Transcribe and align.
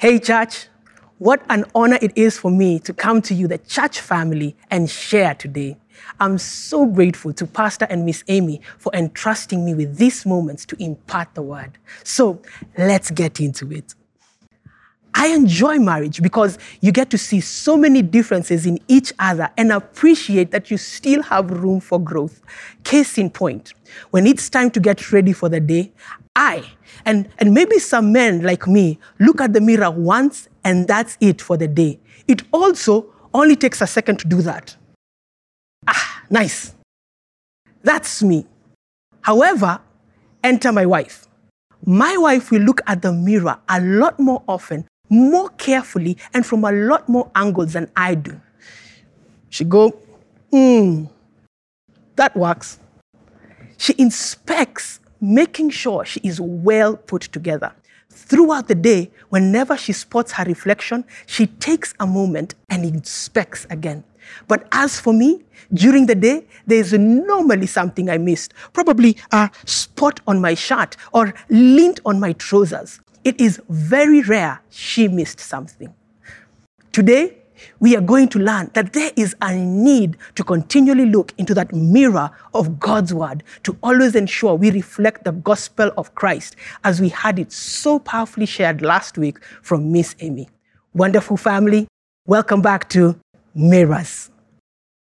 Hey, 0.00 0.18
church, 0.18 0.68
what 1.18 1.42
an 1.50 1.66
honor 1.74 1.98
it 2.00 2.12
is 2.16 2.38
for 2.38 2.50
me 2.50 2.78
to 2.78 2.94
come 2.94 3.20
to 3.20 3.34
you, 3.34 3.46
the 3.46 3.58
church 3.58 4.00
family, 4.00 4.56
and 4.70 4.88
share 4.88 5.34
today. 5.34 5.76
I'm 6.18 6.38
so 6.38 6.86
grateful 6.86 7.34
to 7.34 7.46
Pastor 7.46 7.86
and 7.90 8.06
Miss 8.06 8.24
Amy 8.26 8.62
for 8.78 8.90
entrusting 8.94 9.62
me 9.62 9.74
with 9.74 9.98
these 9.98 10.24
moments 10.24 10.64
to 10.64 10.82
impart 10.82 11.34
the 11.34 11.42
word. 11.42 11.76
So 12.02 12.40
let's 12.78 13.10
get 13.10 13.40
into 13.40 13.70
it. 13.72 13.94
I 15.14 15.26
enjoy 15.34 15.78
marriage 15.78 16.22
because 16.22 16.56
you 16.80 16.92
get 16.92 17.10
to 17.10 17.18
see 17.18 17.42
so 17.42 17.76
many 17.76 18.00
differences 18.00 18.64
in 18.64 18.78
each 18.88 19.12
other 19.18 19.50
and 19.58 19.70
appreciate 19.70 20.50
that 20.52 20.70
you 20.70 20.78
still 20.78 21.22
have 21.24 21.50
room 21.50 21.78
for 21.78 22.00
growth. 22.00 22.40
Case 22.84 23.18
in 23.18 23.28
point, 23.28 23.74
when 24.12 24.26
it's 24.26 24.48
time 24.48 24.70
to 24.70 24.80
get 24.80 25.12
ready 25.12 25.34
for 25.34 25.50
the 25.50 25.60
day, 25.60 25.92
I, 26.36 26.64
and, 27.04 27.28
and 27.38 27.52
maybe 27.52 27.78
some 27.78 28.12
men 28.12 28.42
like 28.42 28.66
me, 28.66 28.98
look 29.18 29.40
at 29.40 29.52
the 29.52 29.60
mirror 29.60 29.90
once 29.90 30.48
and 30.64 30.86
that's 30.86 31.16
it 31.20 31.40
for 31.40 31.56
the 31.56 31.68
day. 31.68 31.98
It 32.28 32.42
also 32.52 33.12
only 33.34 33.56
takes 33.56 33.80
a 33.80 33.86
second 33.86 34.18
to 34.20 34.28
do 34.28 34.42
that. 34.42 34.76
Ah, 35.86 36.22
nice. 36.30 36.74
That's 37.82 38.22
me. 38.22 38.46
However, 39.22 39.80
enter 40.44 40.72
my 40.72 40.86
wife. 40.86 41.26
My 41.84 42.16
wife 42.16 42.50
will 42.50 42.62
look 42.62 42.80
at 42.86 43.02
the 43.02 43.12
mirror 43.12 43.58
a 43.68 43.80
lot 43.80 44.20
more 44.20 44.42
often 44.46 44.86
more 45.10 45.48
carefully 45.50 46.16
and 46.32 46.46
from 46.46 46.64
a 46.64 46.72
lot 46.72 47.08
more 47.08 47.30
angles 47.34 47.74
than 47.74 47.90
I 47.96 48.14
do. 48.14 48.40
She 49.50 49.64
go, 49.64 49.90
hmm, 50.50 51.06
that 52.16 52.34
works. 52.36 52.78
She 53.76 53.94
inspects, 53.98 54.99
making 55.20 55.70
sure 55.70 56.04
she 56.04 56.20
is 56.20 56.40
well 56.40 56.96
put 56.96 57.22
together. 57.22 57.72
Throughout 58.08 58.68
the 58.68 58.74
day, 58.74 59.10
whenever 59.28 59.76
she 59.76 59.92
spots 59.92 60.32
her 60.32 60.44
reflection, 60.44 61.04
she 61.26 61.46
takes 61.46 61.94
a 62.00 62.06
moment 62.06 62.54
and 62.68 62.84
inspects 62.84 63.66
again. 63.70 64.04
But 64.48 64.66
as 64.72 65.00
for 65.00 65.12
me, 65.12 65.42
during 65.72 66.06
the 66.06 66.14
day, 66.14 66.44
there's 66.66 66.92
normally 66.92 67.66
something 67.66 68.10
I 68.10 68.18
missed. 68.18 68.54
Probably 68.72 69.16
a 69.32 69.50
spot 69.64 70.20
on 70.26 70.40
my 70.40 70.54
shirt 70.54 70.96
or 71.12 71.34
lint 71.48 72.00
on 72.04 72.20
my 72.20 72.32
trousers 72.32 73.00
it 73.24 73.40
is 73.40 73.60
very 73.68 74.22
rare 74.22 74.62
she 74.70 75.08
missed 75.08 75.40
something. 75.40 75.92
Today, 76.92 77.36
we 77.78 77.96
are 77.96 78.00
going 78.00 78.28
to 78.28 78.38
learn 78.38 78.70
that 78.74 78.92
there 78.92 79.10
is 79.16 79.34
a 79.42 79.54
need 79.54 80.16
to 80.34 80.44
continually 80.44 81.06
look 81.06 81.32
into 81.38 81.54
that 81.54 81.72
mirror 81.72 82.30
of 82.54 82.78
God's 82.78 83.12
word 83.14 83.42
to 83.64 83.76
always 83.82 84.14
ensure 84.14 84.54
we 84.54 84.70
reflect 84.70 85.24
the 85.24 85.32
gospel 85.32 85.90
of 85.96 86.14
Christ 86.14 86.56
as 86.84 87.00
we 87.00 87.08
had 87.08 87.38
it 87.38 87.52
so 87.52 87.98
powerfully 87.98 88.46
shared 88.46 88.82
last 88.82 89.18
week 89.18 89.42
from 89.62 89.92
Miss 89.92 90.14
Amy. 90.20 90.48
Wonderful 90.94 91.36
family, 91.36 91.86
welcome 92.26 92.62
back 92.62 92.88
to 92.90 93.18
Mirrors. 93.54 94.30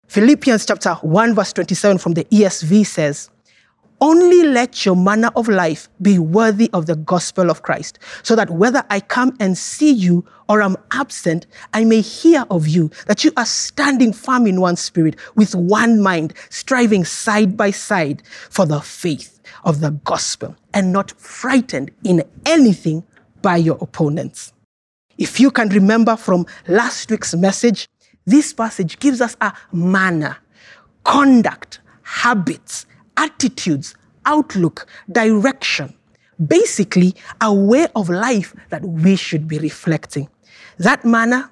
Philippians 0.09 0.67
chapter 0.67 0.95
1 0.95 1.35
verse 1.35 1.53
27 1.53 1.99
from 1.99 2.15
the 2.15 2.25
ESV 2.25 2.85
says, 2.87 3.31
only 4.01 4.43
let 4.43 4.85
your 4.85 4.97
manner 4.97 5.31
of 5.37 5.49
life 5.49 5.89
be 6.01 6.19
worthy 6.19 6.71
of 6.73 6.87
the 6.87 6.97
gospel 6.97 7.51
of 7.51 7.63
Christ, 7.63 7.99
so 8.23 8.35
that 8.37 8.51
whether 8.51 8.85
I 8.91 9.01
come 9.01 9.37
and 9.41 9.57
see 9.57 9.93
you 9.93 10.25
or 10.49 10.63
am 10.63 10.77
absent, 10.93 11.47
I 11.75 11.85
may 11.85 12.01
hear 12.01 12.45
of 12.51 12.67
you, 12.67 12.91
that 13.07 13.25
you 13.25 13.33
are 13.37 13.47
standing 13.47 14.13
firm 14.13 14.47
in 14.47 14.61
one 14.61 14.77
spirit, 14.77 15.17
with 15.37 15.55
one 15.55 16.01
mind, 16.01 16.35
striving 16.49 17.05
side 17.05 17.57
by 17.57 17.71
side 17.71 18.23
for 18.49 18.67
the 18.67 18.81
faith 18.81 19.41
of 19.65 19.81
the 19.81 19.91
gospel, 19.91 20.57
and 20.75 20.93
not 20.93 21.11
frightened 21.13 21.91
in 22.05 22.25
anything 22.47 23.05
by 23.43 23.57
your 23.57 23.79
opponents. 23.81 24.53
If 25.19 25.39
you 25.39 25.51
can 25.51 25.69
remember 25.69 26.17
from 26.17 26.47
last 26.67 27.11
week's 27.11 27.35
message, 27.35 27.89
this 28.25 28.53
passage 28.53 28.99
gives 28.99 29.21
us 29.21 29.37
a 29.41 29.53
manner, 29.73 30.39
conduct, 31.05 31.81
habits, 32.03 32.87
attitudes, 33.17 33.95
outlook, 34.31 34.87
direction. 35.11 35.95
Basically, 36.47 37.15
a 37.41 37.53
way 37.53 37.87
of 37.95 38.09
life 38.09 38.55
that 38.71 38.83
we 38.83 39.17
should 39.17 39.47
be 39.47 39.59
reflecting. 39.59 40.29
That 40.79 41.05
manner, 41.05 41.51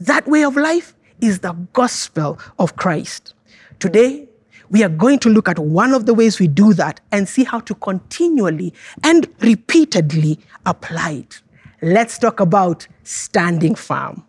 that 0.00 0.26
way 0.26 0.44
of 0.44 0.56
life 0.56 0.94
is 1.20 1.40
the 1.40 1.52
gospel 1.72 2.38
of 2.58 2.76
Christ. 2.76 3.34
Today, 3.80 4.28
we 4.70 4.84
are 4.84 4.88
going 4.88 5.18
to 5.18 5.28
look 5.28 5.48
at 5.48 5.58
one 5.58 5.92
of 5.92 6.06
the 6.06 6.14
ways 6.14 6.38
we 6.38 6.46
do 6.46 6.72
that 6.74 7.00
and 7.10 7.28
see 7.28 7.44
how 7.44 7.60
to 7.60 7.74
continually 7.74 8.72
and 9.02 9.28
repeatedly 9.40 10.38
apply 10.64 11.10
it. 11.24 11.42
Let's 11.82 12.18
talk 12.18 12.40
about 12.40 12.86
standing 13.02 13.74
firm. 13.74 14.24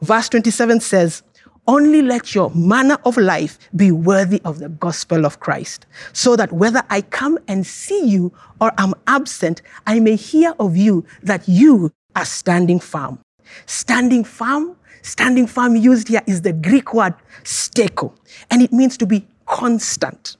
Verse 0.00 0.28
27 0.30 0.80
says, 0.80 1.22
only 1.68 2.02
let 2.02 2.34
your 2.34 2.50
manner 2.50 2.98
of 3.04 3.16
life 3.16 3.58
be 3.74 3.90
worthy 3.90 4.40
of 4.44 4.58
the 4.58 4.68
gospel 4.68 5.26
of 5.26 5.40
Christ, 5.40 5.86
so 6.12 6.36
that 6.36 6.52
whether 6.52 6.82
I 6.90 7.00
come 7.02 7.38
and 7.48 7.66
see 7.66 8.06
you 8.06 8.32
or 8.60 8.72
am 8.78 8.94
absent, 9.06 9.62
I 9.86 10.00
may 10.00 10.16
hear 10.16 10.54
of 10.58 10.76
you 10.76 11.04
that 11.22 11.46
you 11.48 11.92
are 12.14 12.24
standing 12.24 12.80
firm. 12.80 13.18
Standing 13.66 14.24
firm, 14.24 14.76
standing 15.02 15.46
firm 15.46 15.76
used 15.76 16.08
here 16.08 16.22
is 16.26 16.42
the 16.42 16.52
Greek 16.52 16.94
word 16.94 17.14
steko, 17.44 18.12
and 18.50 18.62
it 18.62 18.72
means 18.72 18.96
to 18.98 19.06
be 19.06 19.26
constant, 19.46 20.36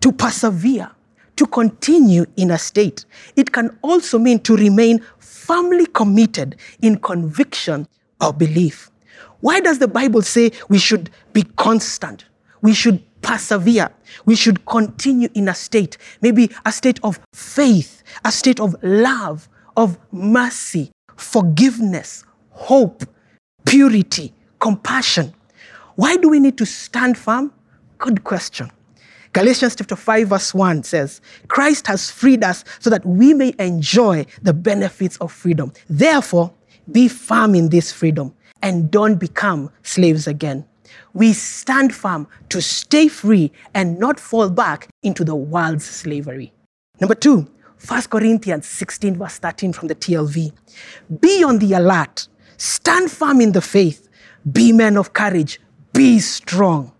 to 0.00 0.12
persevere, 0.12 0.90
to 1.36 1.46
continue 1.46 2.24
in 2.36 2.50
a 2.50 2.58
state. 2.58 3.04
It 3.36 3.52
can 3.52 3.76
also 3.82 4.18
mean 4.18 4.40
to 4.40 4.56
remain 4.56 5.04
firmly 5.18 5.86
committed 5.86 6.56
in 6.80 6.98
conviction 6.98 7.86
or 8.20 8.32
belief. 8.32 8.90
Why 9.40 9.60
does 9.60 9.78
the 9.78 9.88
Bible 9.88 10.22
say 10.22 10.52
we 10.68 10.78
should 10.78 11.10
be 11.32 11.42
constant? 11.42 12.24
We 12.62 12.74
should 12.74 13.02
persevere. 13.22 13.90
We 14.24 14.36
should 14.36 14.64
continue 14.66 15.28
in 15.34 15.48
a 15.48 15.54
state, 15.54 15.98
maybe 16.20 16.50
a 16.64 16.72
state 16.72 17.00
of 17.02 17.20
faith, 17.34 18.02
a 18.24 18.32
state 18.32 18.60
of 18.60 18.76
love, 18.82 19.48
of 19.76 19.98
mercy, 20.12 20.90
forgiveness, 21.16 22.24
hope, 22.50 23.04
purity, 23.64 24.32
compassion. 24.58 25.34
Why 25.96 26.16
do 26.16 26.28
we 26.28 26.38
need 26.38 26.56
to 26.58 26.66
stand 26.66 27.18
firm? 27.18 27.52
Good 27.98 28.24
question. 28.24 28.70
Galatians 29.32 29.76
chapter 29.76 29.96
5 29.96 30.28
verse 30.28 30.54
1 30.54 30.82
says, 30.84 31.20
Christ 31.48 31.86
has 31.88 32.10
freed 32.10 32.42
us 32.42 32.64
so 32.78 32.90
that 32.90 33.04
we 33.04 33.34
may 33.34 33.54
enjoy 33.58 34.24
the 34.42 34.54
benefits 34.54 35.16
of 35.18 35.32
freedom. 35.32 35.72
Therefore, 35.88 36.52
be 36.90 37.08
firm 37.08 37.54
in 37.54 37.68
this 37.68 37.92
freedom 37.92 38.32
and 38.62 38.90
don't 38.90 39.16
become 39.16 39.70
slaves 39.82 40.26
again. 40.26 40.66
We 41.12 41.32
stand 41.32 41.94
firm 41.94 42.28
to 42.50 42.60
stay 42.60 43.08
free 43.08 43.52
and 43.74 43.98
not 43.98 44.20
fall 44.20 44.50
back 44.50 44.88
into 45.02 45.24
the 45.24 45.34
world's 45.34 45.84
slavery. 45.84 46.52
Number 47.00 47.14
two, 47.14 47.48
1 47.86 48.02
Corinthians 48.04 48.66
16, 48.66 49.16
verse 49.16 49.38
13 49.38 49.72
from 49.72 49.88
the 49.88 49.94
TLV. 49.94 50.52
Be 51.20 51.44
on 51.44 51.58
the 51.58 51.74
alert, 51.74 52.28
stand 52.56 53.10
firm 53.10 53.40
in 53.40 53.52
the 53.52 53.60
faith, 53.60 54.08
be 54.50 54.72
men 54.72 54.96
of 54.96 55.12
courage, 55.12 55.60
be 55.92 56.18
strong. 56.18 56.92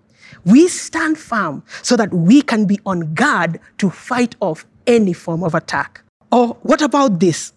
We 0.45 0.69
stand 0.69 1.19
firm 1.19 1.65
so 1.83 1.97
that 1.97 2.13
we 2.13 2.43
can 2.43 2.67
be 2.67 2.79
on 2.87 3.15
guard 3.15 3.59
to 3.79 3.91
fight 3.91 4.37
off 4.41 4.65
any 4.87 5.13
form 5.13 5.43
of 5.43 5.55
attack. 5.55 6.03
Or 6.31 6.57
what 6.63 6.83
about 6.83 7.19
this? 7.21 7.53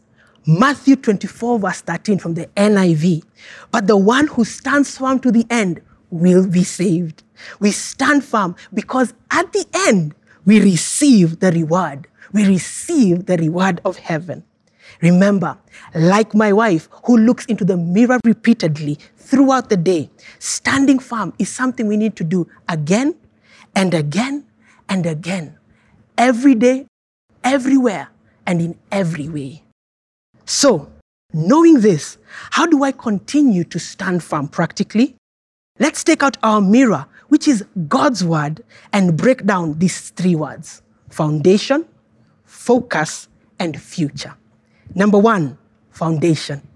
Matthew 0.46 0.96
24, 0.96 1.60
verse 1.60 1.82
13 1.82 2.20
from 2.20 2.34
the 2.34 2.48
NIV. 2.56 3.24
But 3.72 3.88
the 3.88 3.98
one 3.98 4.28
who 4.28 4.44
stands 4.46 4.98
firm 4.98 5.20
to 5.20 5.32
the 5.32 5.46
end 5.50 5.82
will 6.10 6.48
be 6.48 6.64
saved. 6.64 7.24
We 7.60 7.72
stand 7.72 8.24
firm 8.24 8.56
because 8.74 9.14
at 9.32 9.52
the 9.54 9.66
end, 9.88 10.16
we 10.46 10.62
receive 10.62 11.40
the 11.40 11.52
reward. 11.52 12.08
We 12.34 12.48
receive 12.48 13.26
the 13.26 13.38
reward 13.38 13.82
of 13.86 13.98
heaven. 13.98 14.44
Remember, 15.02 15.58
like 15.94 16.34
my 16.34 16.52
wife 16.52 16.90
who 17.06 17.18
looks 17.18 17.46
into 17.46 17.64
the 17.64 17.78
mirror 17.78 18.20
repeatedly 18.26 18.98
throughout 19.18 19.70
the 19.70 19.78
day, 19.78 20.10
standing 20.40 21.00
firm 21.00 21.34
is 21.38 21.50
something 21.50 21.88
we 21.88 21.98
need 21.98 22.16
to 22.16 22.24
do 22.24 22.48
again 22.68 23.16
and 23.76 23.94
again 23.94 24.46
and 24.90 25.06
again, 25.06 25.58
every 26.18 26.56
day, 26.56 26.88
everywhere, 27.44 28.10
and 28.46 28.62
in 28.62 28.78
every 28.92 29.30
way. 29.30 29.64
So, 30.50 30.92
knowing 31.32 31.82
this, 31.82 32.18
how 32.50 32.66
do 32.66 32.84
I 32.84 32.92
continue 32.92 33.64
to 33.66 33.78
stand 33.78 34.24
firm 34.24 34.48
practically? 34.48 35.16
Let's 35.78 36.04
take 36.04 36.24
out 36.24 36.38
our 36.42 36.60
mirror, 36.60 37.06
which 37.28 37.48
is 37.48 37.64
God's 37.88 38.24
word, 38.26 38.64
and 38.92 39.16
break 39.16 39.46
down 39.46 39.78
these 39.78 40.10
three 40.10 40.34
words 40.34 40.82
foundation, 41.12 41.86
focus, 42.46 43.28
and 43.60 43.80
future. 43.80 44.36
Number 44.96 45.20
one, 45.20 45.56
foundation. 45.92 46.68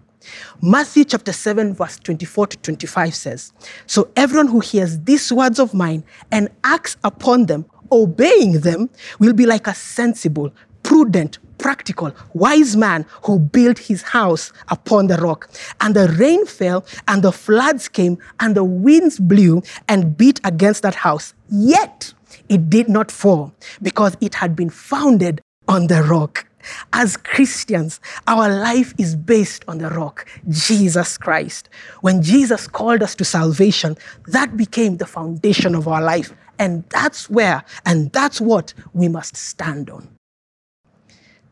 Matthew 0.62 1.06
chapter 1.06 1.34
7, 1.34 1.74
verse 1.74 1.98
24 1.98 2.48
to 2.48 2.58
25 2.58 3.16
says, 3.16 3.54
So 3.88 4.12
everyone 4.16 4.50
who 4.50 4.60
hears 4.60 5.00
these 5.00 5.34
words 5.34 5.58
of 5.58 5.74
mine 5.74 6.04
and 6.31 6.50
acts 6.64 6.96
upon 7.04 7.48
them, 7.48 7.66
obeying 7.92 8.60
them, 8.60 8.92
will 9.18 9.34
be 9.34 9.48
like 9.48 9.66
a 9.66 9.74
sensible, 9.74 10.54
prudent, 10.84 11.40
practical, 11.63 12.13
wise 12.33 12.75
man 12.75 13.06
who 13.24 13.39
built 13.39 13.80
his 13.80 14.01
house 14.01 14.51
upon 14.68 15.07
the 15.07 15.15
rock. 15.18 15.50
And 15.80 15.95
the 15.95 16.10
rain 16.19 16.45
fell, 16.45 16.86
and 17.07 17.24
the 17.24 17.31
floods 17.31 17.88
came, 17.88 18.18
and 18.42 18.54
the 18.54 18.65
winds 18.65 19.18
blew 19.18 19.63
and 19.88 20.18
beat 20.18 20.42
against 20.44 20.83
that 20.83 20.94
house. 20.94 21.33
Yet 21.50 22.13
it 22.50 22.69
did 22.69 22.89
not 22.89 23.10
fall 23.10 23.54
because 23.81 24.18
it 24.19 24.36
had 24.36 24.57
been 24.57 24.69
founded 24.69 25.39
on 25.69 25.88
the 25.88 26.04
rock. 26.04 26.45
As 26.92 27.15
Christians, 27.15 28.01
our 28.27 28.50
life 28.50 28.94
is 28.98 29.15
based 29.15 29.63
on 29.69 29.77
the 29.77 29.89
rock, 29.89 30.27
Jesus 30.50 31.18
Christ. 31.18 31.69
When 32.01 32.21
Jesus 32.21 32.68
called 32.68 33.01
us 33.04 33.15
to 33.15 33.25
salvation, 33.25 33.95
that 34.27 34.57
became 34.57 34.98
the 34.98 35.06
foundation 35.06 35.75
of 35.75 35.88
our 35.88 36.01
life. 36.01 36.33
And 36.60 36.83
that's 36.89 37.30
where, 37.30 37.63
and 37.86 38.12
that's 38.12 38.42
what 38.42 38.74
we 38.94 39.07
must 39.07 39.38
stand 39.38 39.89
on. 39.89 40.10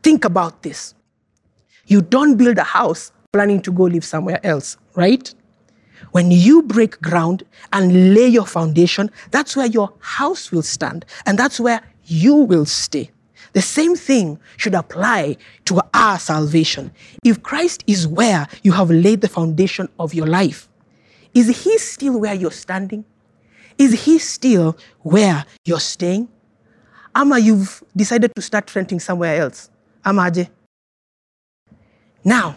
Think 0.02 0.24
about 0.24 0.62
this. 0.62 0.94
You 1.86 2.02
don't 2.02 2.36
build 2.36 2.58
a 2.58 2.64
house 2.64 3.12
planning 3.32 3.62
to 3.62 3.72
go 3.72 3.84
live 3.84 4.04
somewhere 4.04 4.44
else, 4.44 4.76
right? 4.94 5.32
When 6.10 6.30
you 6.30 6.62
break 6.62 7.00
ground 7.00 7.44
and 7.72 8.14
lay 8.14 8.26
your 8.26 8.46
foundation, 8.46 9.10
that's 9.30 9.56
where 9.56 9.66
your 9.66 9.92
house 10.00 10.50
will 10.50 10.62
stand, 10.62 11.06
and 11.26 11.38
that's 11.38 11.60
where 11.60 11.80
you 12.04 12.34
will 12.34 12.66
stay. 12.66 13.10
The 13.52 13.62
same 13.62 13.96
thing 13.96 14.38
should 14.56 14.74
apply 14.74 15.36
to 15.66 15.80
our 15.94 16.18
salvation. 16.18 16.92
If 17.24 17.42
Christ 17.42 17.84
is 17.86 18.08
where 18.08 18.48
you 18.62 18.72
have 18.72 18.90
laid 18.90 19.20
the 19.20 19.28
foundation 19.28 19.88
of 19.98 20.14
your 20.14 20.26
life, 20.26 20.68
is 21.34 21.64
He 21.64 21.78
still 21.78 22.20
where 22.20 22.34
you're 22.34 22.50
standing? 22.50 23.04
Is 23.78 24.04
He 24.04 24.18
still 24.18 24.76
where 25.00 25.44
you're 25.64 25.80
staying? 25.80 26.28
Ama, 27.14 27.38
you've 27.38 27.82
decided 27.94 28.34
to 28.34 28.42
start 28.42 28.74
renting 28.74 29.00
somewhere 29.00 29.40
else. 29.40 29.70
Amaje. 30.04 30.48
Now, 32.24 32.56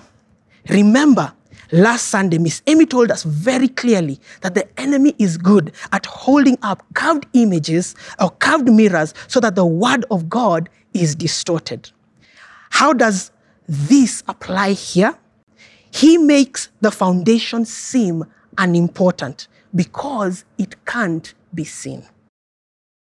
remember, 0.69 1.33
last 1.71 2.07
Sunday, 2.07 2.37
Miss 2.37 2.61
Amy 2.67 2.85
told 2.85 3.11
us 3.11 3.23
very 3.23 3.67
clearly 3.67 4.19
that 4.41 4.53
the 4.55 4.67
enemy 4.79 5.15
is 5.17 5.37
good 5.37 5.71
at 5.91 6.05
holding 6.05 6.57
up 6.61 6.83
carved 6.93 7.25
images 7.33 7.95
or 8.19 8.29
carved 8.31 8.71
mirrors 8.71 9.13
so 9.27 9.39
that 9.39 9.55
the 9.55 9.65
word 9.65 10.05
of 10.11 10.29
God 10.29 10.69
is 10.93 11.15
distorted. 11.15 11.89
How 12.69 12.93
does 12.93 13.31
this 13.67 14.23
apply 14.27 14.73
here? 14.73 15.17
He 15.91 16.17
makes 16.17 16.69
the 16.81 16.91
foundation 16.91 17.65
seem 17.65 18.25
unimportant 18.57 19.47
because 19.73 20.45
it 20.57 20.85
can't 20.85 21.33
be 21.53 21.63
seen. 21.63 22.05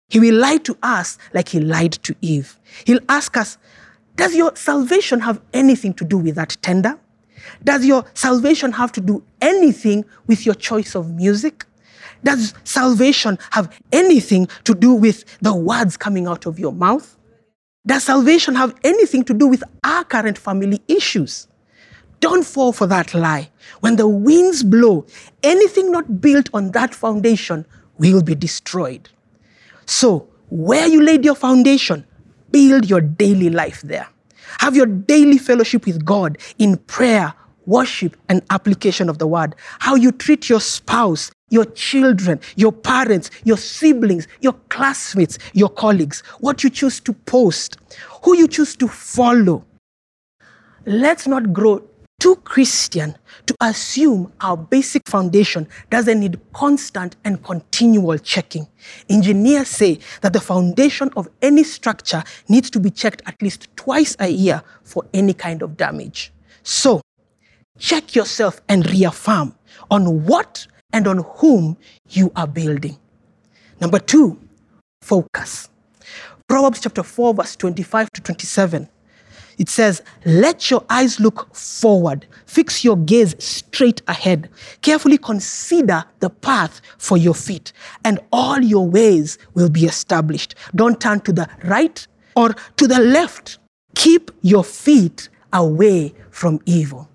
He 0.09 0.21
will 0.21 0.35
lie 0.35 0.59
to 0.59 0.77
us 0.83 1.17
like 1.33 1.49
he 1.49 1.61
lied 1.61 1.93
to 2.05 2.15
Eve. 2.21 2.59
He'll 2.85 3.01
ask 3.09 3.37
us, 3.37 3.57
Does 4.17 4.35
your 4.35 4.55
salvation 4.57 5.21
have 5.21 5.41
anything 5.53 5.95
to 5.95 6.05
do 6.05 6.19
with 6.19 6.35
that 6.35 6.57
tender? 6.63 6.99
Does 7.65 7.85
your 7.85 8.05
salvation 8.15 8.73
have 8.73 8.93
to 8.93 9.01
do 9.01 9.23
anything 9.41 10.05
with 10.27 10.47
your 10.47 10.55
choice 10.55 10.95
of 10.95 11.11
music? 11.15 11.65
Does 12.25 12.55
salvation 12.65 13.39
have 13.51 13.77
anything 13.91 14.49
to 14.65 14.75
do 14.75 14.95
with 14.95 15.25
the 15.41 15.55
words 15.55 15.97
coming 15.97 16.27
out 16.27 16.47
of 16.47 16.59
your 16.59 16.73
mouth? 16.73 17.17
Does 17.85 18.05
salvation 18.05 18.55
have 18.55 18.75
anything 18.85 19.25
to 19.25 19.35
do 19.35 19.49
with 19.49 19.65
our 19.83 20.05
current 20.05 20.39
family 20.39 20.81
issues? 20.87 21.49
Don't 22.21 22.47
fall 22.47 22.73
for 22.73 22.87
that 22.87 23.15
lie. 23.15 23.51
When 23.81 23.97
the 23.97 24.07
winds 24.07 24.63
blow, 24.63 25.05
anything 25.43 25.91
not 25.91 26.21
built 26.21 26.49
on 26.55 26.71
that 26.71 26.95
foundation 26.95 27.67
will 27.99 28.23
be 28.23 28.37
destroyed. 28.37 29.09
So, 29.87 30.29
where 30.49 30.87
you 30.87 31.03
laid 31.03 31.25
your 31.25 31.35
foundation, 31.35 32.07
build 32.53 32.89
your 32.89 33.01
daily 33.01 33.51
life 33.51 33.83
there. 33.83 34.07
Have 34.59 34.77
your 34.77 34.87
daily 34.87 35.39
fellowship 35.39 35.87
with 35.87 36.05
God 36.05 36.39
in 36.59 36.77
prayer, 36.77 37.35
worship, 37.67 38.17
and 38.29 38.43
application 38.51 39.09
of 39.09 39.19
the 39.19 39.27
word. 39.27 39.55
How 39.79 39.95
you 39.95 40.13
treat 40.13 40.49
your 40.49 40.61
spouse, 40.61 41.31
your 41.51 41.65
children, 41.65 42.41
your 42.57 42.73
parents, 42.73 43.31
your 43.45 43.57
siblings, 43.57 44.29
your 44.41 44.55
classmates, 44.69 45.39
your 45.53 45.69
colleagues, 45.69 46.23
what 46.41 46.63
you 46.63 46.71
choose 46.71 47.01
to 47.01 47.13
post, 47.13 47.77
who 48.23 48.37
you 48.37 48.49
choose 48.49 48.77
to 48.77 48.89
follow. 48.89 49.65
Let's 50.87 51.27
not 51.27 51.53
grow 51.53 51.83
too 52.23 52.37
Christian 52.45 53.17
to 53.47 53.57
assume 53.61 54.33
our 54.41 54.57
basic 54.57 55.09
foundation 55.09 55.67
doesn't 55.91 56.21
need 56.21 56.39
constant 56.53 57.17
and 57.25 57.43
continual 57.43 58.17
checking. 58.17 58.69
Engineers 59.09 59.67
say 59.67 59.99
that 60.21 60.33
the 60.33 60.41
foundation 60.41 61.11
of 61.17 61.29
any 61.43 61.65
structure 61.65 62.23
needs 62.49 62.71
to 62.71 62.79
be 62.79 62.91
checked 62.91 63.23
at 63.27 63.43
least 63.43 63.67
twice 63.75 64.15
a 64.21 64.29
year 64.29 64.63
for 64.85 65.05
any 65.13 65.35
kind 65.35 65.63
of 65.63 65.77
damage. 65.77 66.33
So, 66.63 67.01
check 67.77 68.15
yourself 68.15 68.61
and 68.69 68.89
reaffirm 68.89 69.57
on 69.91 70.25
what 70.25 70.69
and 70.93 71.09
on 71.09 71.25
whom 71.39 71.77
you 72.09 72.31
are 72.37 72.47
building. 72.47 72.99
Number 73.81 73.99
two, 73.99 74.39
focus. 75.01 75.69
Proverbs 76.47 76.83
chapter 76.83 77.03
4, 77.03 77.35
verse 77.35 77.57
25 77.57 78.11
to 78.13 78.21
27 78.21 78.89
it 79.63 79.69
says, 79.69 80.03
Let 80.25 80.73
your 80.73 80.85
eyes 80.91 81.21
look 81.21 81.55
forward, 81.55 82.27
fix 82.47 82.83
your 82.83 82.97
gaze 82.97 83.37
straight 83.39 84.03
ahead. 84.09 84.51
Carefully 84.81 85.19
consider 85.19 86.05
the 86.19 86.31
path 86.31 86.81
for 86.99 87.17
your 87.17 87.33
feet, 87.33 87.73
and 88.05 88.19
all 88.33 88.61
your 88.61 88.89
ways 88.89 89.39
will 89.55 89.71
be 89.71 89.85
established. 89.85 90.57
Don't 90.75 91.01
turn 91.01 91.21
to 91.21 91.33
the 91.33 91.49
right 91.63 92.05
or 92.35 92.57
to 92.77 92.89
the 92.89 92.99
left. 92.99 93.59
Keep 93.95 94.33
your 94.43 94.65
feet 94.65 95.29
away 95.53 96.13
from 96.31 96.59
evil. 96.67 97.09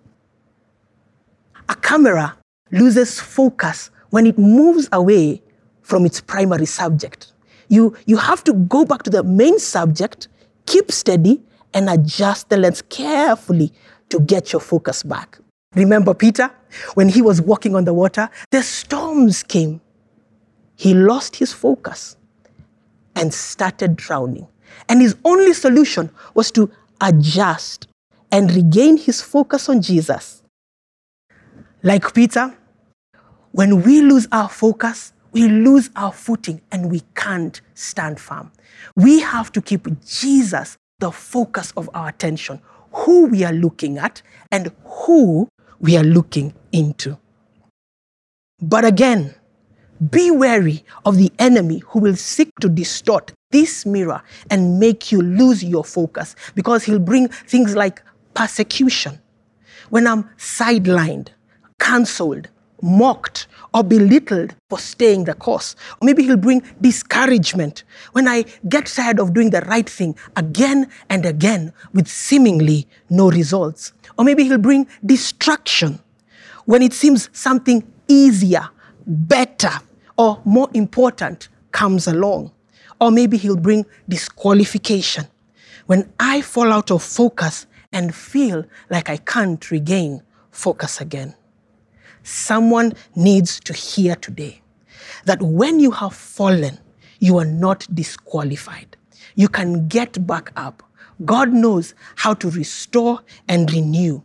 A 1.67 1.75
camera 1.75 2.37
loses 2.71 3.19
focus 3.19 3.91
when 4.11 4.25
it 4.25 4.37
moves 4.37 4.87
away 4.93 5.41
from 5.81 6.05
its 6.05 6.21
primary 6.21 6.65
subject. 6.65 7.33
You, 7.67 7.97
you 8.05 8.15
have 8.15 8.41
to 8.45 8.53
go 8.53 8.85
back 8.85 9.03
to 9.03 9.09
the 9.09 9.23
main 9.23 9.59
subject, 9.59 10.29
keep 10.65 10.93
steady, 10.93 11.41
and 11.73 11.89
adjust 11.89 12.49
the 12.49 12.57
lens 12.57 12.81
carefully 12.81 13.73
to 14.09 14.19
get 14.19 14.53
your 14.53 14.61
focus 14.61 15.03
back. 15.03 15.39
Remember 15.75 16.13
Peter? 16.13 16.49
When 16.95 17.09
he 17.09 17.21
was 17.21 17.41
walking 17.41 17.75
on 17.75 17.85
the 17.85 17.93
water, 17.93 18.29
the 18.51 18.63
storms 18.63 19.43
came. 19.43 19.81
He 20.75 20.93
lost 20.93 21.35
his 21.35 21.53
focus 21.53 22.17
and 23.15 23.33
started 23.33 23.95
drowning. 23.95 24.47
And 24.89 25.01
his 25.01 25.15
only 25.25 25.53
solution 25.53 26.09
was 26.33 26.51
to 26.51 26.71
adjust 27.01 27.87
and 28.31 28.51
regain 28.51 28.97
his 28.97 29.21
focus 29.21 29.69
on 29.69 29.81
Jesus. 29.81 30.43
Like 31.83 32.13
Peter, 32.13 32.55
when 33.51 33.81
we 33.81 34.01
lose 34.01 34.27
our 34.31 34.49
focus, 34.49 35.13
we 35.31 35.47
lose 35.47 35.89
our 35.95 36.11
footing 36.11 36.61
and 36.71 36.91
we 36.91 37.01
can't 37.15 37.61
stand 37.73 38.19
firm. 38.19 38.51
We 38.95 39.19
have 39.19 39.51
to 39.53 39.61
keep 39.61 39.87
Jesus 40.05 40.77
the 40.99 41.11
focus 41.11 41.71
of 41.77 41.89
our 41.93 42.09
attention, 42.09 42.59
who 42.91 43.27
we 43.27 43.43
are 43.43 43.53
looking 43.53 43.97
at 43.97 44.21
and 44.51 44.71
who 44.83 45.47
we 45.79 45.95
are 45.95 46.03
looking 46.03 46.53
into. 46.71 47.17
But 48.59 48.85
again, 48.85 49.35
be 50.11 50.31
wary 50.31 50.83
of 51.05 51.17
the 51.17 51.31
enemy 51.37 51.79
who 51.87 51.99
will 51.99 52.15
seek 52.15 52.49
to 52.61 52.69
distort 52.69 53.31
this 53.51 53.85
mirror 53.85 54.21
and 54.49 54.79
make 54.79 55.11
you 55.11 55.21
lose 55.21 55.63
your 55.63 55.83
focus 55.83 56.35
because 56.55 56.83
he'll 56.83 56.99
bring 56.99 57.27
things 57.27 57.75
like 57.75 58.01
persecution. 58.33 59.19
When 59.89 60.07
I'm 60.07 60.23
sidelined, 60.37 61.29
cancelled, 61.79 62.49
mocked, 62.81 63.47
or 63.73 63.83
belittled 63.83 64.55
for 64.69 64.79
staying 64.79 65.25
the 65.25 65.33
course. 65.33 65.75
Or 66.01 66.05
maybe 66.05 66.23
he'll 66.23 66.37
bring 66.37 66.61
discouragement 66.81 67.83
when 68.11 68.27
I 68.27 68.45
get 68.69 68.87
tired 68.87 69.19
of 69.19 69.33
doing 69.33 69.49
the 69.49 69.61
right 69.61 69.89
thing 69.89 70.15
again 70.35 70.87
and 71.09 71.25
again 71.25 71.73
with 71.93 72.07
seemingly 72.07 72.87
no 73.09 73.29
results. 73.29 73.93
Or 74.17 74.25
maybe 74.25 74.43
he'll 74.43 74.57
bring 74.57 74.87
distraction 75.05 75.99
when 76.65 76.81
it 76.81 76.93
seems 76.93 77.29
something 77.33 77.83
easier, 78.07 78.69
better, 79.05 79.71
or 80.17 80.41
more 80.45 80.69
important 80.73 81.49
comes 81.71 82.07
along. 82.07 82.51
Or 82.99 83.11
maybe 83.11 83.37
he'll 83.37 83.57
bring 83.57 83.85
disqualification 84.09 85.27
when 85.85 86.11
I 86.19 86.41
fall 86.41 86.71
out 86.71 86.91
of 86.91 87.03
focus 87.03 87.67
and 87.91 88.13
feel 88.13 88.65
like 88.89 89.09
I 89.09 89.17
can't 89.17 89.71
regain 89.71 90.23
focus 90.51 90.99
again. 90.99 91.35
Someone 92.27 92.91
needs 93.15 93.59
to 93.61 93.71
hear 93.71 94.15
today 94.15 94.61
that 95.23 95.41
when 95.41 95.79
you 95.79 95.91
have 95.91 96.13
fallen, 96.13 96.77
you 97.19 97.37
are 97.37 97.45
not 97.45 97.87
disqualified. 97.93 98.97
You 99.35 99.47
can 99.47 99.87
get 99.87 100.27
back 100.27 100.51
up. 100.57 100.83
God 101.23 101.53
knows 101.53 101.95
how 102.17 102.33
to 102.33 102.49
restore 102.49 103.21
and 103.47 103.71
renew. 103.71 104.21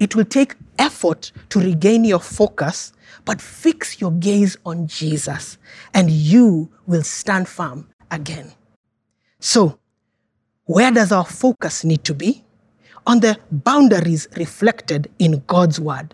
It 0.00 0.16
will 0.16 0.24
take 0.24 0.56
effort 0.78 1.30
to 1.50 1.60
regain 1.60 2.04
your 2.04 2.18
focus, 2.18 2.92
but 3.24 3.40
fix 3.40 4.00
your 4.00 4.10
gaze 4.10 4.56
on 4.66 4.88
Jesus, 4.88 5.56
and 5.94 6.10
you 6.10 6.68
will 6.86 7.02
stand 7.02 7.48
firm 7.48 7.88
again. 8.10 8.52
So, 9.38 9.78
where 10.64 10.90
does 10.90 11.12
our 11.12 11.24
focus 11.24 11.84
need 11.84 12.02
to 12.04 12.14
be? 12.14 12.42
on 13.06 13.20
the 13.20 13.38
boundaries 13.52 14.26
reflected 14.36 15.08
in 15.20 15.42
God's 15.46 15.78
word. 15.78 16.12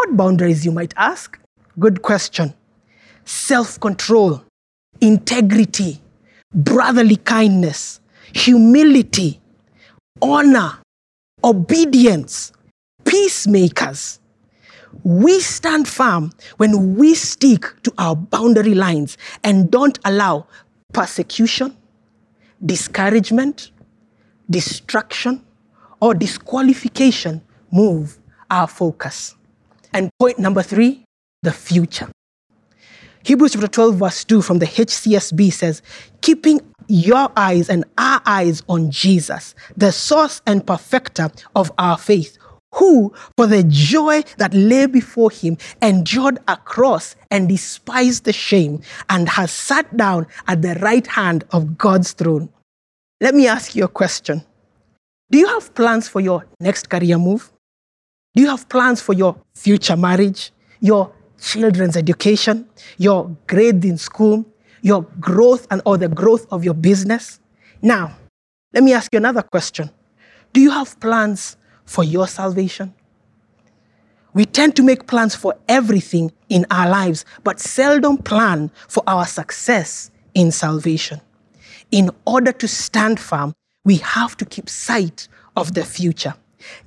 What 0.00 0.16
boundaries, 0.16 0.64
you 0.64 0.72
might 0.72 0.94
ask? 0.96 1.38
Good 1.78 2.00
question. 2.00 2.54
Self 3.26 3.78
control, 3.78 4.42
integrity, 5.02 6.00
brotherly 6.54 7.16
kindness, 7.16 8.00
humility, 8.32 9.42
honor, 10.22 10.78
obedience, 11.44 12.50
peacemakers. 13.04 14.20
We 15.04 15.38
stand 15.40 15.86
firm 15.86 16.32
when 16.56 16.96
we 16.96 17.14
stick 17.14 17.66
to 17.82 17.92
our 17.98 18.16
boundary 18.16 18.74
lines 18.74 19.18
and 19.44 19.70
don't 19.70 19.98
allow 20.06 20.46
persecution, 20.94 21.76
discouragement, 22.64 23.70
distraction, 24.48 25.44
or 26.00 26.14
disqualification 26.14 27.42
move 27.70 28.18
our 28.50 28.66
focus. 28.66 29.36
And 29.92 30.10
point 30.18 30.38
number 30.38 30.62
three, 30.62 31.04
the 31.42 31.52
future. 31.52 32.08
Hebrews 33.22 33.52
chapter 33.52 33.68
12, 33.68 33.94
verse 33.96 34.24
2 34.24 34.40
from 34.40 34.58
the 34.60 34.66
HCSB 34.66 35.52
says, 35.52 35.82
keeping 36.22 36.60
your 36.88 37.30
eyes 37.36 37.68
and 37.68 37.84
our 37.98 38.20
eyes 38.24 38.62
on 38.68 38.90
Jesus, 38.90 39.54
the 39.76 39.92
source 39.92 40.40
and 40.46 40.66
perfecter 40.66 41.30
of 41.54 41.70
our 41.76 41.98
faith, 41.98 42.38
who, 42.74 43.12
for 43.36 43.46
the 43.46 43.64
joy 43.64 44.22
that 44.38 44.54
lay 44.54 44.86
before 44.86 45.30
him, 45.30 45.58
endured 45.82 46.38
a 46.48 46.56
cross 46.56 47.14
and 47.30 47.48
despised 47.48 48.24
the 48.24 48.32
shame, 48.32 48.80
and 49.08 49.28
has 49.28 49.50
sat 49.50 49.96
down 49.96 50.26
at 50.46 50.62
the 50.62 50.74
right 50.76 51.06
hand 51.06 51.44
of 51.50 51.76
God's 51.76 52.12
throne. 52.12 52.48
Let 53.20 53.34
me 53.34 53.46
ask 53.46 53.74
you 53.74 53.84
a 53.84 53.88
question 53.88 54.44
Do 55.30 55.38
you 55.38 55.46
have 55.48 55.74
plans 55.74 56.08
for 56.08 56.20
your 56.20 56.46
next 56.60 56.88
career 56.88 57.18
move? 57.18 57.52
Do 58.34 58.42
you 58.42 58.48
have 58.48 58.68
plans 58.68 59.00
for 59.00 59.12
your 59.12 59.36
future 59.54 59.96
marriage, 59.96 60.52
your 60.80 61.12
children's 61.40 61.96
education, 61.96 62.68
your 62.96 63.34
grade 63.46 63.84
in 63.84 63.98
school, 63.98 64.44
your 64.82 65.02
growth 65.18 65.66
and 65.70 65.82
or 65.84 65.98
the 65.98 66.08
growth 66.08 66.46
of 66.52 66.64
your 66.64 66.74
business? 66.74 67.40
Now, 67.82 68.16
let 68.72 68.84
me 68.84 68.92
ask 68.92 69.12
you 69.12 69.16
another 69.16 69.42
question. 69.42 69.90
Do 70.52 70.60
you 70.60 70.70
have 70.70 70.98
plans 71.00 71.56
for 71.84 72.04
your 72.04 72.28
salvation? 72.28 72.94
We 74.32 74.44
tend 74.44 74.76
to 74.76 74.82
make 74.84 75.08
plans 75.08 75.34
for 75.34 75.56
everything 75.68 76.30
in 76.48 76.66
our 76.70 76.88
lives, 76.88 77.24
but 77.42 77.58
seldom 77.58 78.16
plan 78.16 78.70
for 78.86 79.02
our 79.08 79.26
success 79.26 80.12
in 80.34 80.52
salvation. 80.52 81.20
In 81.90 82.10
order 82.24 82.52
to 82.52 82.68
stand 82.68 83.18
firm, 83.18 83.54
we 83.84 83.96
have 83.96 84.36
to 84.36 84.44
keep 84.44 84.68
sight 84.68 85.26
of 85.56 85.74
the 85.74 85.84
future. 85.84 86.34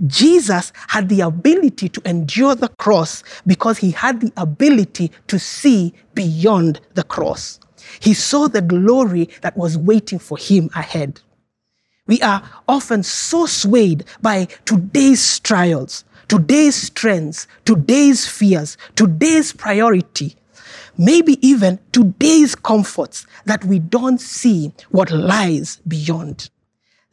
Jesus 0.08 0.72
had 0.88 1.10
the 1.10 1.22
ability 1.22 1.90
to 1.90 2.02
endure 2.06 2.56
the 2.56 2.70
cross 2.70 3.24
because 3.46 3.78
he 3.78 3.92
had 3.92 4.22
the 4.22 4.32
ability 4.38 5.12
to 5.28 5.40
see 5.40 5.94
beyond 6.14 6.82
the 6.94 7.04
cross. 7.04 7.60
He 8.00 8.14
saw 8.14 8.48
the 8.48 8.62
glory 8.62 9.30
that 9.42 9.58
was 9.58 9.78
waiting 9.78 10.20
for 10.20 10.38
him 10.38 10.70
ahead. 10.76 11.22
We 12.06 12.22
are 12.22 12.44
often 12.68 13.04
so 13.04 13.46
swayed 13.46 14.04
by 14.22 14.46
today's 14.66 15.40
trials, 15.40 16.04
today's 16.28 16.90
trends, 16.90 17.48
today's 17.64 18.28
fears, 18.28 18.78
today's 18.96 19.54
priority, 19.54 20.36
maybe 20.98 21.46
even 21.46 21.80
today's 21.94 22.56
comforts 22.56 23.26
that 23.46 23.64
we 23.64 23.80
don't 23.80 24.20
see 24.20 24.74
what 24.90 25.12
lies 25.12 25.78
beyond. 25.88 26.50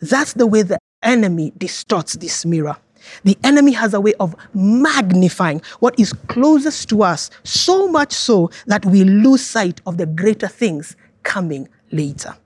That's 0.01 0.33
the 0.33 0.47
way 0.47 0.63
the 0.63 0.80
enemy 1.03 1.53
distorts 1.57 2.15
this 2.15 2.45
mirror. 2.45 2.77
The 3.25 3.39
enemy 3.45 3.73
has 3.73 3.95
a 3.95 4.01
way 4.01 4.15
of 4.21 4.35
magnifying 4.55 5.63
what 5.81 5.99
is 5.99 6.13
closest 6.13 6.89
to 6.91 7.03
us, 7.03 7.31
so 7.45 7.89
much 7.89 8.13
so 8.13 8.51
that 8.67 8.85
we 8.85 9.05
lose 9.05 9.45
sight 9.45 9.81
of 9.87 9.97
the 9.97 10.07
greater 10.07 10.49
things 10.49 10.97
coming 11.23 11.69
later. 11.91 12.37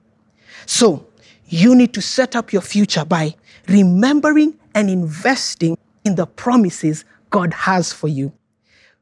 So, 0.65 1.07
you 1.47 1.75
need 1.75 1.93
to 1.93 2.01
set 2.01 2.35
up 2.35 2.51
your 2.51 2.61
future 2.61 3.05
by 3.05 3.35
remembering 3.67 4.57
and 4.73 4.89
investing 4.89 5.77
in 6.03 6.15
the 6.15 6.25
promises 6.25 7.05
God 7.29 7.53
has 7.53 7.93
for 7.93 8.07
you. 8.07 8.31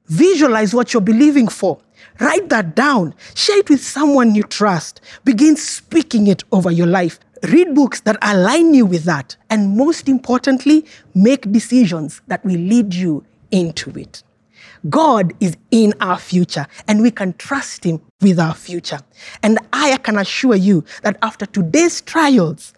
Visualize 0.07 0.73
what 0.73 0.93
you're 0.93 1.01
believing 1.01 1.47
for. 1.47 1.79
Write 2.19 2.49
that 2.49 2.75
down. 2.75 3.15
Share 3.35 3.59
it 3.59 3.69
with 3.69 3.83
someone 3.83 4.35
you 4.35 4.43
trust. 4.43 5.01
Begin 5.23 5.55
speaking 5.55 6.27
it 6.27 6.43
over 6.51 6.71
your 6.71 6.87
life. 6.87 7.19
Read 7.43 7.75
books 7.75 8.01
that 8.01 8.17
align 8.21 8.73
you 8.73 8.85
with 8.85 9.03
that. 9.03 9.35
And 9.49 9.77
most 9.77 10.07
importantly, 10.07 10.85
make 11.13 11.51
decisions 11.51 12.21
that 12.27 12.43
will 12.45 12.59
lead 12.59 12.93
you 12.93 13.25
into 13.51 13.91
it. 13.97 14.23
God 14.89 15.33
is 15.39 15.55
in 15.71 15.93
our 16.01 16.17
future 16.17 16.67
and 16.87 17.01
we 17.01 17.11
can 17.11 17.33
trust 17.33 17.83
Him 17.85 18.01
with 18.21 18.39
our 18.39 18.53
future. 18.53 18.99
And 19.41 19.59
I 19.71 19.97
can 19.97 20.17
assure 20.17 20.55
you 20.55 20.83
that 21.03 21.17
after 21.21 21.45
today's 21.45 22.01
trials, 22.01 22.73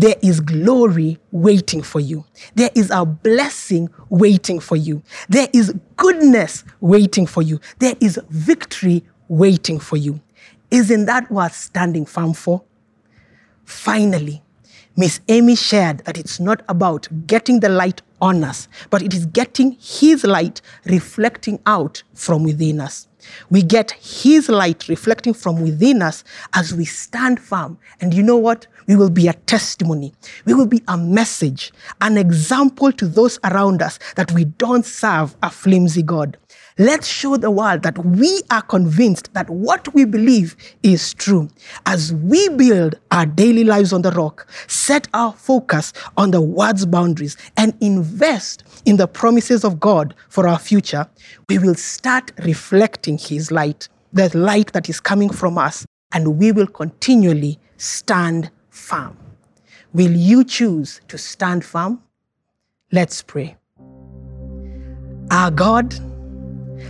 there 0.00 0.16
is 0.22 0.40
glory 0.40 1.18
waiting 1.30 1.82
for 1.82 2.00
you. 2.00 2.24
There 2.54 2.70
is 2.74 2.90
a 2.90 3.04
blessing 3.04 3.90
waiting 4.08 4.58
for 4.58 4.76
you. 4.76 5.02
There 5.28 5.48
is 5.52 5.74
goodness 5.96 6.64
waiting 6.80 7.26
for 7.26 7.42
you. 7.42 7.60
There 7.80 7.94
is 8.00 8.18
victory 8.30 9.04
waiting 9.28 9.78
for 9.78 9.98
you. 9.98 10.20
Isn't 10.70 11.04
that 11.04 11.30
worth 11.30 11.54
standing 11.54 12.06
firm 12.06 12.32
for? 12.32 12.62
Finally, 13.64 14.42
Miss 14.96 15.20
Amy 15.28 15.54
shared 15.54 15.98
that 16.06 16.16
it's 16.16 16.40
not 16.40 16.62
about 16.68 17.06
getting 17.26 17.60
the 17.60 17.68
light 17.68 18.00
on 18.22 18.42
us, 18.42 18.68
but 18.88 19.02
it 19.02 19.12
is 19.12 19.26
getting 19.26 19.76
His 19.80 20.24
light 20.24 20.62
reflecting 20.86 21.60
out 21.66 22.02
from 22.14 22.44
within 22.44 22.80
us. 22.80 23.06
We 23.50 23.62
get 23.62 23.92
His 23.92 24.48
light 24.48 24.88
reflecting 24.88 25.34
from 25.34 25.62
within 25.62 26.02
us 26.02 26.24
as 26.54 26.74
we 26.74 26.84
stand 26.84 27.40
firm. 27.40 27.78
And 28.00 28.14
you 28.14 28.22
know 28.22 28.36
what? 28.36 28.66
We 28.90 28.96
will 28.96 29.08
be 29.08 29.28
a 29.28 29.34
testimony. 29.34 30.12
We 30.46 30.52
will 30.52 30.66
be 30.66 30.82
a 30.88 30.98
message, 30.98 31.72
an 32.00 32.18
example 32.18 32.90
to 32.90 33.06
those 33.06 33.38
around 33.44 33.82
us 33.82 34.00
that 34.16 34.32
we 34.32 34.46
don't 34.46 34.84
serve 34.84 35.36
a 35.44 35.48
flimsy 35.48 36.02
God. 36.02 36.36
Let's 36.76 37.06
show 37.06 37.36
the 37.36 37.52
world 37.52 37.84
that 37.84 38.04
we 38.04 38.42
are 38.50 38.62
convinced 38.62 39.32
that 39.34 39.48
what 39.48 39.94
we 39.94 40.04
believe 40.06 40.56
is 40.82 41.14
true. 41.14 41.48
As 41.86 42.12
we 42.14 42.48
build 42.48 42.96
our 43.12 43.26
daily 43.26 43.62
lives 43.62 43.92
on 43.92 44.02
the 44.02 44.10
rock, 44.10 44.48
set 44.66 45.06
our 45.14 45.34
focus 45.34 45.92
on 46.16 46.32
the 46.32 46.40
word's 46.40 46.84
boundaries, 46.84 47.36
and 47.56 47.72
invest 47.80 48.64
in 48.86 48.96
the 48.96 49.06
promises 49.06 49.62
of 49.62 49.78
God 49.78 50.16
for 50.28 50.48
our 50.48 50.58
future, 50.58 51.06
we 51.48 51.60
will 51.60 51.76
start 51.76 52.32
reflecting 52.38 53.18
His 53.18 53.52
light, 53.52 53.88
the 54.12 54.36
light 54.36 54.72
that 54.72 54.88
is 54.88 54.98
coming 54.98 55.30
from 55.30 55.58
us, 55.58 55.86
and 56.10 56.40
we 56.40 56.50
will 56.50 56.66
continually 56.66 57.60
stand 57.76 58.50
firm. 58.80 59.16
Will 59.92 60.12
you 60.12 60.44
choose 60.44 61.00
to 61.08 61.18
stand 61.18 61.64
firm? 61.64 62.02
Let's 62.90 63.22
pray. 63.22 63.56
Our 65.30 65.50
God, 65.50 65.90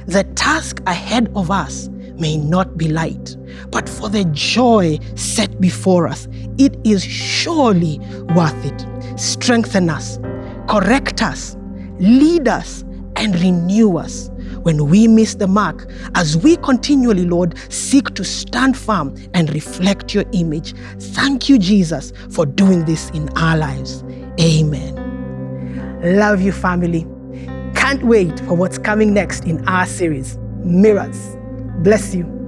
the 0.07 0.25
task 0.35 0.81
ahead 0.87 1.31
of 1.35 1.51
us 1.51 1.89
may 2.15 2.37
not 2.37 2.77
be 2.77 2.89
light, 2.89 3.37
but 3.71 3.89
for 3.89 4.09
the 4.09 4.25
joy 4.33 4.99
set 5.15 5.61
before 5.61 6.07
us, 6.07 6.29
it 6.59 6.79
is 6.85 7.05
surely 7.05 7.99
worth 8.35 8.65
it. 8.65 8.87
Strengthen 9.19 9.91
us, 9.91 10.19
correct 10.69 11.23
us, 11.23 11.57
lead 11.99 12.49
us, 12.49 12.83
and 13.17 13.39
renew 13.41 13.99
us 13.99 14.30
when 14.63 14.89
we 14.89 15.09
miss 15.09 15.35
the 15.35 15.47
mark, 15.47 15.91
as 16.15 16.37
we 16.37 16.57
continually, 16.57 17.25
Lord, 17.27 17.57
seek 17.73 18.15
to 18.15 18.25
stand 18.25 18.77
firm 18.77 19.17
and 19.35 19.53
reflect 19.55 20.15
your 20.15 20.25
image. 20.33 20.75
Thank 20.99 21.49
you, 21.49 21.59
Jesus, 21.59 22.13
for 22.31 22.47
doing 22.47 22.85
this 22.85 23.11
in 23.11 23.29
our 23.39 23.57
lives. 23.57 24.05
Amen. 24.41 24.97
Love 26.03 26.41
you, 26.41 26.53
family. 26.53 27.07
Can't 27.75 28.03
wait 28.03 28.41
for 28.41 28.55
what's 28.55 28.79
coming 28.79 29.13
next 29.13 29.45
in 29.45 29.67
our 29.69 29.87
series, 29.87 30.39
Mirrors. 30.65 31.37
Bless 31.83 32.15
you. 32.15 32.40